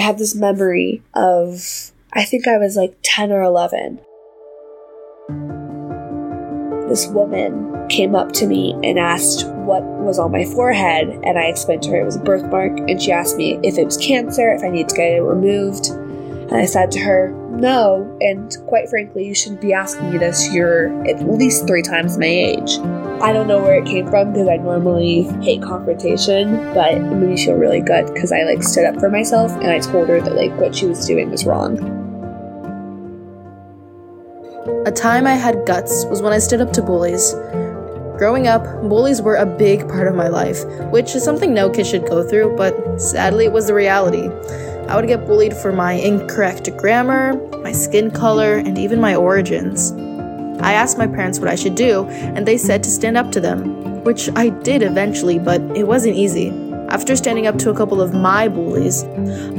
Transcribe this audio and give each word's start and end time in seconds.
have 0.00 0.18
this 0.18 0.34
memory 0.34 1.02
of, 1.14 1.92
I 2.12 2.24
think 2.24 2.48
I 2.48 2.58
was 2.58 2.76
like 2.76 2.96
10 3.02 3.30
or 3.30 3.42
11. 3.42 4.00
This 6.88 7.06
woman 7.06 7.88
came 7.88 8.14
up 8.14 8.32
to 8.32 8.46
me 8.46 8.72
and 8.82 8.98
asked 8.98 9.46
what 9.48 9.82
was 9.82 10.18
on 10.18 10.32
my 10.32 10.44
forehead, 10.44 11.08
and 11.22 11.38
I 11.38 11.44
explained 11.44 11.82
to 11.84 11.90
her 11.90 12.00
it 12.00 12.04
was 12.04 12.16
a 12.16 12.20
birthmark, 12.20 12.78
and 12.88 13.00
she 13.00 13.12
asked 13.12 13.36
me 13.36 13.58
if 13.62 13.78
it 13.78 13.84
was 13.84 13.96
cancer, 13.96 14.52
if 14.52 14.62
I 14.62 14.68
needed 14.68 14.90
to 14.90 14.96
get 14.96 15.12
it 15.12 15.20
removed. 15.20 15.88
And 15.88 16.54
I 16.54 16.66
said 16.66 16.90
to 16.92 17.00
her, 17.00 17.30
no, 17.50 18.16
and 18.20 18.54
quite 18.66 18.88
frankly, 18.88 19.26
you 19.26 19.34
shouldn't 19.34 19.60
be 19.60 19.72
asking 19.72 20.10
me 20.10 20.18
this. 20.18 20.52
You're 20.52 20.88
at 21.06 21.26
least 21.26 21.66
three 21.66 21.82
times 21.82 22.18
my 22.18 22.26
age. 22.26 22.78
I 23.22 23.32
don't 23.32 23.46
know 23.46 23.62
where 23.62 23.76
it 23.76 23.86
came 23.86 24.08
from 24.10 24.32
because 24.32 24.48
I 24.48 24.56
normally 24.56 25.22
hate 25.44 25.62
confrontation, 25.62 26.56
but 26.74 26.94
it 26.94 27.00
made 27.00 27.28
me 27.28 27.36
feel 27.36 27.54
really 27.54 27.80
good 27.80 28.12
because 28.12 28.32
I 28.32 28.42
like 28.42 28.64
stood 28.64 28.84
up 28.84 28.98
for 28.98 29.08
myself 29.08 29.52
and 29.52 29.68
I 29.68 29.78
told 29.78 30.08
her 30.08 30.20
that 30.20 30.34
like 30.34 30.50
what 30.58 30.74
she 30.74 30.86
was 30.86 31.06
doing 31.06 31.30
was 31.30 31.46
wrong. 31.46 31.78
A 34.86 34.90
time 34.90 35.28
I 35.28 35.34
had 35.34 35.64
guts 35.66 36.04
was 36.06 36.20
when 36.20 36.32
I 36.32 36.40
stood 36.40 36.60
up 36.60 36.72
to 36.72 36.82
bullies. 36.82 37.32
Growing 38.18 38.48
up, 38.48 38.64
bullies 38.88 39.22
were 39.22 39.36
a 39.36 39.46
big 39.46 39.88
part 39.88 40.08
of 40.08 40.16
my 40.16 40.26
life, 40.26 40.64
which 40.90 41.14
is 41.14 41.22
something 41.22 41.54
no 41.54 41.70
kid 41.70 41.86
should 41.86 42.08
go 42.08 42.28
through, 42.28 42.56
but 42.56 43.00
sadly 43.00 43.44
it 43.44 43.52
was 43.52 43.68
the 43.68 43.74
reality. 43.74 44.30
I 44.88 44.96
would 44.96 45.06
get 45.06 45.28
bullied 45.28 45.56
for 45.56 45.70
my 45.70 45.92
incorrect 45.92 46.76
grammar, 46.76 47.34
my 47.58 47.70
skin 47.70 48.10
color, 48.10 48.56
and 48.56 48.76
even 48.76 49.00
my 49.00 49.14
origins. 49.14 49.92
I 50.62 50.74
asked 50.74 50.96
my 50.96 51.06
parents 51.06 51.38
what 51.38 51.48
I 51.48 51.54
should 51.54 51.74
do, 51.74 52.06
and 52.06 52.46
they 52.46 52.56
said 52.56 52.82
to 52.84 52.90
stand 52.90 53.16
up 53.16 53.32
to 53.32 53.40
them, 53.40 54.02
which 54.04 54.28
I 54.36 54.48
did 54.48 54.82
eventually, 54.82 55.38
but 55.38 55.60
it 55.76 55.86
wasn't 55.86 56.16
easy. 56.16 56.50
After 56.88 57.16
standing 57.16 57.46
up 57.46 57.58
to 57.58 57.70
a 57.70 57.74
couple 57.74 58.00
of 58.00 58.14
my 58.14 58.48
bullies, 58.48 59.04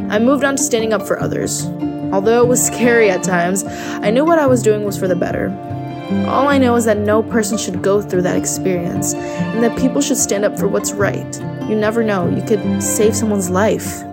I 0.10 0.20
moved 0.20 0.44
on 0.44 0.56
to 0.56 0.64
standing 0.64 0.94
up 0.94 1.06
for 1.06 1.20
others. 1.20 1.66
Although 2.14 2.44
it 2.44 2.48
was 2.48 2.66
scary 2.66 3.10
at 3.10 3.24
times, 3.24 3.64
I 3.66 4.12
knew 4.12 4.24
what 4.24 4.40
I 4.40 4.46
was 4.46 4.62
doing 4.62 4.86
was 4.86 4.98
for 4.98 5.08
the 5.08 5.16
better. 5.16 5.50
All 6.28 6.48
I 6.48 6.58
know 6.58 6.76
is 6.76 6.86
that 6.86 6.98
no 7.00 7.24
person 7.24 7.58
should 7.58 7.82
go 7.82 8.02
through 8.02 8.22
that 8.22 8.38
experience, 8.38 9.14
and 9.14 9.64
that 9.64 9.78
people 9.80 10.00
should 10.00 10.18
stand 10.18 10.46
up 10.46 10.58
for 10.60 10.68
what's 10.68 10.94
right. 10.94 11.40
You 11.68 11.76
never 11.76 12.04
know, 12.04 12.30
you 12.30 12.44
could 12.44 12.84
save 12.84 13.16
someone's 13.16 13.50
life. 13.50 14.04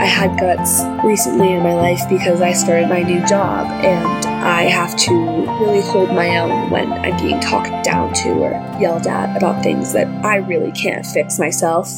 I 0.00 0.06
had 0.06 0.40
guts 0.40 0.82
recently 1.04 1.52
in 1.52 1.62
my 1.62 1.74
life 1.74 2.00
because 2.08 2.40
I 2.40 2.54
started 2.54 2.88
my 2.88 3.02
new 3.02 3.20
job 3.26 3.66
and 3.84 4.29
I 4.42 4.62
have 4.64 4.96
to 4.96 5.12
really 5.60 5.82
hold 5.82 6.08
my 6.10 6.38
own 6.38 6.70
when 6.70 6.90
I'm 6.92 7.16
being 7.22 7.40
talked 7.40 7.84
down 7.84 8.14
to 8.14 8.30
or 8.30 8.50
yelled 8.80 9.06
at 9.06 9.36
about 9.36 9.62
things 9.62 9.92
that 9.92 10.06
I 10.24 10.36
really 10.36 10.72
can't 10.72 11.04
fix 11.04 11.38
myself. 11.38 11.90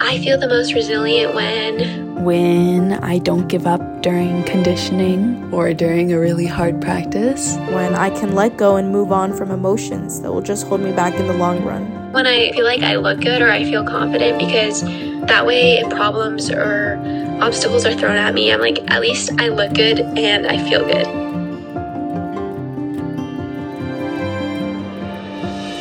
I 0.00 0.18
feel 0.18 0.38
the 0.38 0.48
most 0.48 0.72
resilient 0.72 1.34
when 1.34 2.24
when 2.24 2.94
I 2.94 3.18
don't 3.18 3.48
give 3.48 3.66
up 3.66 4.02
during 4.02 4.42
conditioning 4.44 5.52
or 5.52 5.72
during 5.74 6.12
a 6.12 6.18
really 6.18 6.46
hard 6.46 6.80
practice. 6.80 7.56
When 7.68 7.94
I 7.94 8.10
can 8.10 8.34
let 8.34 8.56
go 8.56 8.76
and 8.76 8.90
move 8.90 9.12
on 9.12 9.32
from 9.36 9.50
emotions 9.50 10.20
that 10.22 10.32
will 10.32 10.42
just 10.42 10.66
hold 10.66 10.80
me 10.80 10.92
back 10.92 11.14
in 11.14 11.26
the 11.26 11.34
long 11.34 11.64
run. 11.64 12.12
When 12.12 12.26
I 12.26 12.50
feel 12.52 12.64
like 12.64 12.82
I 12.82 12.96
look 12.96 13.20
good 13.20 13.42
or 13.42 13.50
I 13.50 13.64
feel 13.64 13.84
confident 13.84 14.38
because 14.38 14.82
that 15.26 15.46
way 15.46 15.78
if 15.78 15.90
problems 15.90 16.50
or 16.50 16.96
obstacles 17.40 17.86
are 17.86 17.94
thrown 17.94 18.16
at 18.16 18.34
me, 18.34 18.52
I'm 18.52 18.60
like, 18.60 18.78
at 18.90 19.00
least 19.00 19.30
I 19.38 19.48
look 19.48 19.72
good 19.72 20.00
and 20.00 20.46
I 20.46 20.58
feel 20.68 20.84
good. 20.84 21.06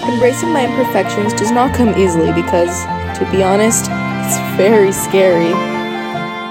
Embracing 0.08 0.52
my 0.52 0.66
imperfections 0.66 1.34
does 1.34 1.52
not 1.52 1.76
come 1.76 1.90
easily 1.98 2.32
because, 2.34 2.84
to 3.18 3.28
be 3.32 3.44
honest, 3.44 3.86
it's 3.90 4.38
very 4.58 4.92
scary. 4.92 5.52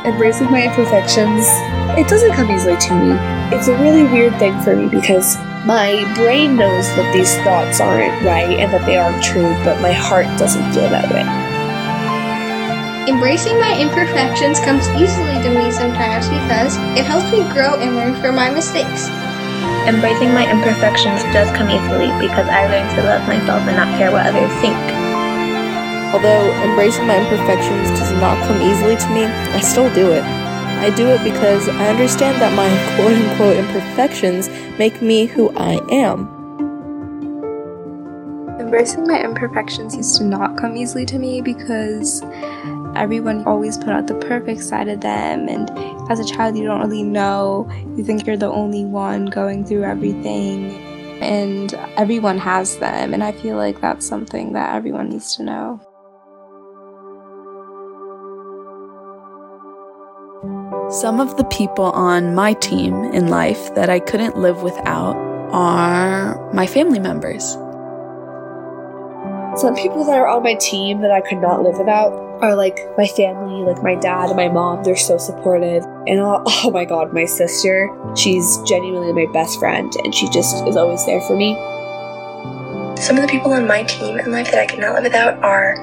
Embracing 0.08 0.50
my 0.50 0.66
imperfections, 0.66 1.46
it 1.98 2.08
doesn't 2.08 2.32
come 2.32 2.50
easily 2.50 2.76
to 2.76 2.94
me. 2.94 3.16
It's 3.56 3.68
a 3.68 3.76
really 3.78 4.04
weird 4.04 4.36
thing 4.38 4.60
for 4.60 4.76
me 4.76 4.88
because 4.88 5.36
my 5.66 6.04
brain 6.14 6.56
knows 6.56 6.86
that 6.96 7.12
these 7.12 7.34
thoughts 7.38 7.80
aren't 7.80 8.24
right 8.24 8.58
and 8.58 8.72
that 8.72 8.84
they 8.86 8.96
aren't 8.96 9.22
true, 9.22 9.54
but 9.64 9.80
my 9.80 9.92
heart 9.92 10.26
doesn't 10.38 10.72
feel 10.72 10.88
that 10.90 11.12
way. 11.12 11.45
Embracing 13.06 13.54
my 13.60 13.78
imperfections 13.78 14.58
comes 14.58 14.88
easily 14.98 15.38
to 15.40 15.50
me 15.54 15.70
sometimes 15.70 16.26
because 16.26 16.76
it 16.98 17.06
helps 17.06 17.30
me 17.30 17.38
grow 17.54 17.78
and 17.78 17.94
learn 17.94 18.16
from 18.20 18.34
my 18.34 18.50
mistakes. 18.50 19.06
Embracing 19.86 20.34
my 20.34 20.42
imperfections 20.50 21.22
does 21.30 21.46
come 21.56 21.70
easily 21.70 22.10
because 22.18 22.48
I 22.50 22.66
learn 22.66 22.82
to 22.96 23.02
love 23.04 23.22
myself 23.28 23.62
and 23.62 23.76
not 23.76 23.96
care 23.96 24.10
what 24.10 24.26
others 24.26 24.50
think. 24.58 24.74
Although 26.12 26.50
embracing 26.66 27.06
my 27.06 27.16
imperfections 27.18 27.90
does 27.96 28.10
not 28.18 28.42
come 28.48 28.60
easily 28.60 28.96
to 28.96 29.08
me, 29.14 29.24
I 29.54 29.60
still 29.60 29.92
do 29.94 30.10
it. 30.10 30.24
I 30.82 30.90
do 30.90 31.06
it 31.06 31.22
because 31.22 31.68
I 31.68 31.88
understand 31.88 32.42
that 32.42 32.54
my 32.58 32.66
quote 32.96 33.14
unquote 33.14 33.56
imperfections 33.56 34.48
make 34.80 35.00
me 35.00 35.26
who 35.26 35.56
I 35.56 35.78
am. 35.92 36.26
Embracing 38.58 39.06
my 39.06 39.22
imperfections 39.22 39.94
used 39.94 40.16
to 40.16 40.24
not 40.24 40.56
come 40.56 40.76
easily 40.76 41.06
to 41.06 41.20
me 41.20 41.40
because 41.40 42.22
everyone 43.00 43.44
always 43.46 43.76
put 43.78 43.88
out 43.88 44.06
the 44.06 44.14
perfect 44.14 44.62
side 44.62 44.88
of 44.88 45.00
them 45.00 45.48
and 45.48 45.70
as 46.10 46.20
a 46.20 46.24
child 46.24 46.56
you 46.56 46.64
don't 46.64 46.80
really 46.80 47.02
know 47.02 47.68
you 47.96 48.04
think 48.04 48.26
you're 48.26 48.36
the 48.36 48.46
only 48.46 48.84
one 48.84 49.26
going 49.26 49.64
through 49.64 49.84
everything 49.84 50.70
and 51.22 51.74
everyone 51.96 52.38
has 52.38 52.78
them 52.78 53.14
and 53.14 53.22
i 53.24 53.32
feel 53.32 53.56
like 53.56 53.80
that's 53.80 54.06
something 54.06 54.52
that 54.52 54.74
everyone 54.74 55.08
needs 55.08 55.36
to 55.36 55.42
know 55.42 55.80
Some 60.90 61.18
of 61.18 61.36
the 61.36 61.42
people 61.44 61.86
on 61.86 62.36
my 62.36 62.52
team 62.52 62.94
in 63.06 63.26
life 63.26 63.74
that 63.74 63.90
I 63.90 63.98
couldn't 63.98 64.38
live 64.38 64.62
without 64.62 65.16
are 65.50 66.52
my 66.52 66.68
family 66.68 67.00
members. 67.00 67.54
Some 69.60 69.74
people 69.74 70.04
that 70.04 70.16
are 70.16 70.28
on 70.28 70.44
my 70.44 70.54
team 70.54 71.00
that 71.00 71.10
I 71.10 71.22
could 71.22 71.38
not 71.38 71.64
live 71.64 71.76
without 71.76 72.25
are 72.40 72.54
like 72.54 72.78
my 72.96 73.06
family, 73.06 73.64
like 73.64 73.82
my 73.82 73.94
dad 73.94 74.26
and 74.26 74.36
my 74.36 74.48
mom. 74.48 74.84
They're 74.84 74.96
so 74.96 75.18
supportive. 75.18 75.84
And 76.06 76.20
oh, 76.20 76.42
oh 76.46 76.70
my 76.70 76.84
god, 76.84 77.12
my 77.12 77.24
sister, 77.24 77.90
she's 78.16 78.58
genuinely 78.62 79.12
my 79.12 79.30
best 79.32 79.58
friend 79.58 79.92
and 80.04 80.14
she 80.14 80.28
just 80.28 80.66
is 80.66 80.76
always 80.76 81.04
there 81.06 81.20
for 81.22 81.36
me. 81.36 81.54
Some 83.00 83.16
of 83.16 83.22
the 83.22 83.28
people 83.28 83.52
on 83.52 83.66
my 83.66 83.82
team 83.82 84.18
in 84.18 84.32
life 84.32 84.50
that 84.50 84.60
I 84.60 84.66
could 84.66 84.80
not 84.80 84.94
live 84.94 85.04
without 85.04 85.42
are 85.42 85.76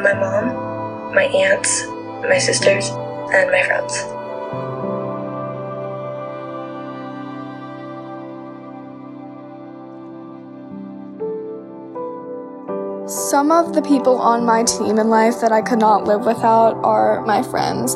my 0.00 0.14
mom, 0.14 1.14
my 1.14 1.24
aunts, 1.24 1.86
my 2.28 2.38
sisters, 2.38 2.88
and 3.32 3.50
my 3.50 3.62
friends. 3.62 4.13
Some 13.06 13.52
of 13.52 13.74
the 13.74 13.82
people 13.82 14.16
on 14.16 14.46
my 14.46 14.64
team 14.64 14.98
in 14.98 15.10
life 15.10 15.42
that 15.42 15.52
I 15.52 15.60
could 15.60 15.78
not 15.78 16.04
live 16.04 16.24
without 16.24 16.82
are 16.82 17.20
my 17.26 17.42
friends. 17.42 17.94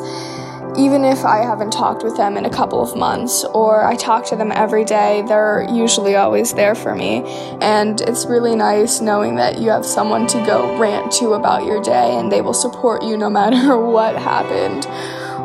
Even 0.77 1.03
if 1.03 1.25
I 1.25 1.37
haven't 1.37 1.71
talked 1.71 2.03
with 2.03 2.15
them 2.15 2.37
in 2.37 2.45
a 2.45 2.49
couple 2.49 2.79
of 2.79 2.95
months 2.95 3.43
or 3.55 3.83
I 3.83 3.95
talk 3.95 4.23
to 4.27 4.35
them 4.35 4.51
every 4.51 4.85
day, 4.85 5.23
they're 5.27 5.65
usually 5.67 6.15
always 6.15 6.53
there 6.53 6.75
for 6.75 6.93
me. 6.93 7.23
And 7.59 7.99
it's 8.01 8.27
really 8.27 8.55
nice 8.55 9.01
knowing 9.01 9.35
that 9.37 9.57
you 9.57 9.71
have 9.71 9.83
someone 9.83 10.27
to 10.27 10.45
go 10.45 10.77
rant 10.77 11.11
to 11.13 11.33
about 11.33 11.65
your 11.65 11.81
day 11.81 12.15
and 12.15 12.31
they 12.31 12.41
will 12.41 12.53
support 12.53 13.03
you 13.03 13.17
no 13.17 13.29
matter 13.31 13.79
what 13.79 14.15
happened 14.15 14.85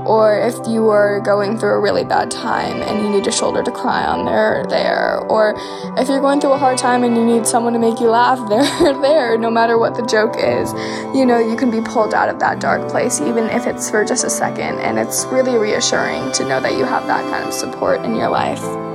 or 0.06 0.39
if 0.39 0.55
you 0.69 0.89
are 0.89 1.21
going 1.21 1.59
through 1.59 1.75
a 1.75 1.81
really 1.81 2.05
bad 2.05 2.31
time 2.31 2.83
and 2.83 3.03
you 3.03 3.11
need 3.11 3.27
a 3.27 3.33
shoulder 3.33 3.62
to 3.62 3.71
cry 3.71 4.05
on, 4.05 4.25
they're 4.27 4.65
there. 4.69 5.19
Or 5.29 5.55
if 5.99 6.09
you're 6.09 6.21
going 6.21 6.41
through 6.41 6.53
a 6.53 6.59
hard 6.59 6.79
time 6.79 7.05
and 7.05 7.17
you 7.17 7.25
need 7.25 7.47
someone 7.47 7.73
to 7.73 7.79
make 7.79 8.01
you 8.01 8.09
laugh, 8.09 8.39
they're 8.49 9.01
there 9.01 9.39
no 9.39 9.51
matter 9.51 9.79
what 9.79 9.97
the 9.97 10.05
joke 10.06 10.35
is. 10.37 10.73
You 11.17 11.25
know, 11.25 11.39
you 11.39 11.56
can 11.56 11.71
be 11.71 11.81
pulled 11.81 12.15
out 12.15 12.29
of 12.29 12.39
that 12.41 12.61
dark 12.61 12.89
place 12.91 13.21
even 13.21 13.45
if 13.47 13.67
it's 13.67 13.91
for 13.91 14.05
just 14.05 14.25
a 14.25 14.31
second. 14.31 14.79
And 14.81 14.99
it's 14.99 15.25
really 15.27 15.56
reassuring 15.56 16.33
to 16.33 16.49
know 16.49 16.61
that 16.61 16.77
you 16.77 16.85
have 16.85 17.06
that 17.06 17.23
kind 17.31 17.47
of 17.47 17.55
support 17.55 18.05
in 18.05 18.15
your 18.15 18.29
life. 18.29 18.94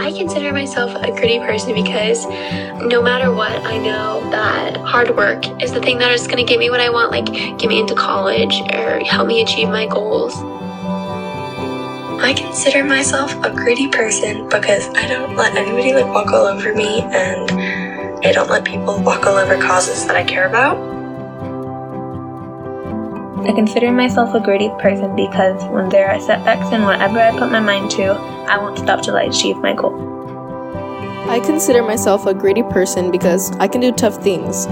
I 0.00 0.12
consider 0.12 0.50
myself 0.50 0.94
a 0.94 1.10
gritty 1.10 1.40
person 1.40 1.74
because 1.74 2.24
no 2.86 3.02
matter 3.02 3.30
what, 3.30 3.52
I 3.52 3.76
know 3.76 4.28
that 4.30 4.78
hard 4.78 5.14
work 5.14 5.46
is 5.62 5.72
the 5.72 5.80
thing 5.80 5.98
that 5.98 6.10
is 6.10 6.26
going 6.26 6.38
to 6.38 6.42
get 6.42 6.58
me 6.58 6.70
what 6.70 6.80
I 6.80 6.88
want, 6.88 7.10
like 7.10 7.26
get 7.26 7.68
me 7.68 7.78
into 7.78 7.94
college 7.94 8.62
or 8.72 9.00
help 9.00 9.28
me 9.28 9.42
achieve 9.42 9.68
my 9.68 9.84
goals. 9.84 10.34
I 12.22 12.32
consider 12.34 12.82
myself 12.82 13.34
a 13.44 13.50
gritty 13.50 13.88
person 13.88 14.48
because 14.48 14.88
I 14.88 15.06
don't 15.06 15.36
let 15.36 15.54
anybody 15.54 15.92
like 15.92 16.06
walk 16.06 16.28
all 16.28 16.46
over 16.46 16.74
me 16.74 17.02
and 17.02 18.24
I 18.26 18.32
don't 18.32 18.48
let 18.48 18.64
people 18.64 19.02
walk 19.02 19.26
all 19.26 19.36
over 19.36 19.60
causes 19.60 20.06
that 20.06 20.16
I 20.16 20.24
care 20.24 20.48
about. 20.48 20.89
I 23.42 23.52
consider 23.52 23.90
myself 23.90 24.34
a 24.34 24.40
gritty 24.40 24.68
person 24.78 25.16
because 25.16 25.64
when 25.72 25.88
there 25.88 26.10
are 26.10 26.20
setbacks 26.20 26.72
in 26.72 26.82
whatever 26.82 27.18
I 27.18 27.30
put 27.32 27.50
my 27.50 27.58
mind 27.58 27.90
to, 27.92 28.12
I 28.12 28.58
won't 28.58 28.78
stop 28.78 29.02
till 29.02 29.16
I 29.16 29.22
achieve 29.22 29.56
my 29.56 29.72
goal. 29.72 30.20
I 31.28 31.40
consider 31.40 31.82
myself 31.82 32.26
a 32.26 32.34
gritty 32.34 32.62
person 32.62 33.10
because 33.10 33.50
I 33.56 33.66
can 33.66 33.80
do 33.80 33.92
tough 33.92 34.22
things, 34.22 34.66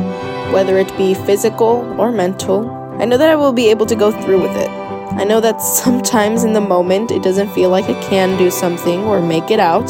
whether 0.53 0.77
it 0.77 0.95
be 0.99 1.15
physical 1.15 1.99
or 1.99 2.13
mental. 2.13 2.69
I 3.01 3.07
know 3.07 3.17
that 3.17 3.31
I 3.31 3.37
will 3.37 3.55
be 3.55 3.69
able 3.69 3.87
to 3.87 3.97
go 3.97 4.13
through 4.13 4.43
with 4.43 4.57
it. 4.57 4.69
I 4.69 5.25
know 5.25 5.41
that 5.41 5.63
sometimes 5.85 6.45
in 6.45 6.53
the 6.53 6.61
moment 6.61 7.11
it 7.11 7.23
doesn't 7.23 7.53
feel 7.55 7.71
like 7.71 7.87
I 7.87 7.99
can 8.03 8.37
do 8.37 8.51
something 8.51 9.01
or 9.05 9.23
make 9.23 9.51
it 9.51 9.61
out, 9.61 9.87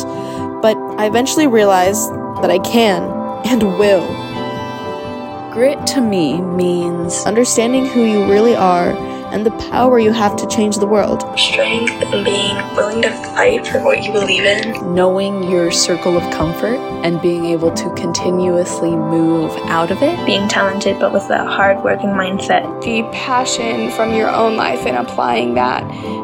but 0.62 0.76
I 0.98 1.06
eventually 1.06 1.48
realize 1.48 2.08
that 2.42 2.50
I 2.50 2.58
can 2.60 3.02
and 3.44 3.62
will. 3.76 4.27
Grit 5.58 5.88
to 5.88 6.00
me 6.00 6.40
means 6.40 7.24
Understanding 7.26 7.84
who 7.84 8.04
you 8.04 8.30
really 8.30 8.54
are 8.54 8.92
and 9.32 9.44
the 9.44 9.50
power 9.70 9.98
you 9.98 10.12
have 10.12 10.36
to 10.36 10.46
change 10.46 10.76
the 10.78 10.86
world. 10.86 11.22
Strength 11.38 11.92
and 12.02 12.24
being 12.24 12.56
willing 12.76 13.02
to 13.02 13.10
fight 13.34 13.66
for 13.66 13.82
what 13.82 14.02
you 14.04 14.12
believe 14.12 14.44
in. 14.44 14.94
knowing 14.94 15.44
your 15.50 15.70
circle 15.70 16.16
of 16.16 16.22
comfort 16.32 16.78
and 17.04 17.20
being 17.20 17.44
able 17.46 17.72
to 17.72 17.92
continuously 17.94 18.90
move 18.90 19.50
out 19.66 19.90
of 19.90 20.02
it. 20.02 20.24
Being 20.26 20.48
talented 20.48 20.98
but 20.98 21.12
with 21.12 21.28
a 21.30 21.44
hard-working 21.44 22.10
mindset. 22.10 22.62
The 22.82 23.02
passion 23.12 23.90
from 23.92 24.14
your 24.14 24.28
own 24.28 24.56
life 24.56 24.86
and 24.86 24.96
applying 24.96 25.54
that 25.54 25.82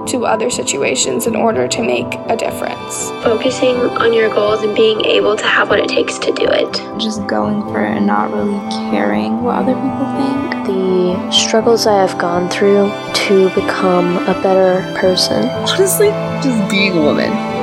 to 0.08 0.26
other 0.26 0.50
situations 0.50 1.26
in 1.26 1.36
order 1.36 1.68
to 1.68 1.82
make 1.82 2.14
a 2.28 2.36
difference. 2.36 3.10
Focusing 3.22 3.76
on 3.76 4.12
your 4.12 4.28
goals 4.28 4.62
and 4.62 4.74
being 4.74 5.04
able 5.04 5.36
to 5.36 5.46
have 5.46 5.68
what 5.70 5.78
it 5.78 5.88
takes 5.88 6.18
to 6.18 6.32
do 6.32 6.46
it. 6.48 6.72
just 6.98 7.26
going 7.26 7.62
for 7.62 7.84
it 7.84 7.96
and 7.96 8.06
not 8.06 8.30
really 8.32 8.58
caring 8.90 9.42
what 9.42 9.56
other 9.56 9.74
people 9.74 10.06
think. 10.16 10.66
the 10.66 11.30
struggles 11.30 11.86
I 11.86 12.00
have 12.06 12.18
gone 12.18 12.48
through 12.48 12.90
to 13.14 13.48
become 13.50 14.18
a 14.28 14.34
better 14.42 14.82
person. 14.98 15.48
Honestly, 15.48 16.08
just 16.42 16.70
being 16.70 16.96
a 16.96 17.00
woman. 17.00 17.53